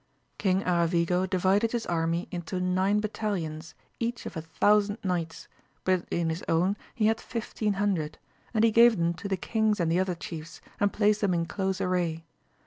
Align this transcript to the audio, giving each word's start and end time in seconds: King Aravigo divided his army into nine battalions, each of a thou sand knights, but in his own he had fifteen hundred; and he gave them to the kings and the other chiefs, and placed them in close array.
King 0.39 0.63
Aravigo 0.63 1.29
divided 1.29 1.73
his 1.73 1.85
army 1.85 2.27
into 2.31 2.59
nine 2.59 3.01
battalions, 3.01 3.75
each 3.99 4.25
of 4.25 4.35
a 4.35 4.43
thou 4.59 4.79
sand 4.79 4.97
knights, 5.03 5.47
but 5.83 6.07
in 6.09 6.29
his 6.31 6.43
own 6.49 6.75
he 6.95 7.05
had 7.05 7.21
fifteen 7.21 7.73
hundred; 7.73 8.17
and 8.51 8.63
he 8.63 8.71
gave 8.71 8.97
them 8.97 9.13
to 9.13 9.27
the 9.27 9.37
kings 9.37 9.79
and 9.79 9.91
the 9.91 9.99
other 9.99 10.15
chiefs, 10.15 10.59
and 10.79 10.91
placed 10.91 11.21
them 11.21 11.35
in 11.35 11.45
close 11.45 11.79
array. 11.79 12.25